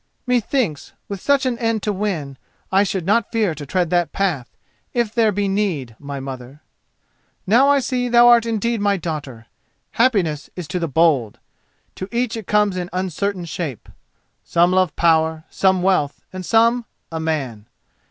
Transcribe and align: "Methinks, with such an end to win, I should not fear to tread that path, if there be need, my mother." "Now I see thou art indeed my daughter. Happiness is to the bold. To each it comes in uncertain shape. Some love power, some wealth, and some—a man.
"Methinks, 0.25 0.93
with 1.07 1.21
such 1.21 1.45
an 1.45 1.59
end 1.59 1.83
to 1.83 1.93
win, 1.93 2.39
I 2.71 2.81
should 2.81 3.05
not 3.05 3.31
fear 3.31 3.53
to 3.53 3.67
tread 3.67 3.91
that 3.91 4.11
path, 4.11 4.49
if 4.95 5.13
there 5.13 5.31
be 5.31 5.47
need, 5.47 5.95
my 5.99 6.19
mother." 6.19 6.63
"Now 7.45 7.69
I 7.69 7.77
see 7.81 8.09
thou 8.09 8.27
art 8.27 8.47
indeed 8.47 8.81
my 8.81 8.97
daughter. 8.97 9.45
Happiness 9.91 10.49
is 10.55 10.67
to 10.69 10.79
the 10.79 10.87
bold. 10.87 11.37
To 11.97 12.09
each 12.11 12.35
it 12.35 12.47
comes 12.47 12.77
in 12.77 12.89
uncertain 12.91 13.45
shape. 13.45 13.89
Some 14.43 14.71
love 14.71 14.95
power, 14.95 15.43
some 15.51 15.83
wealth, 15.83 16.25
and 16.33 16.43
some—a 16.43 17.19
man. 17.19 17.67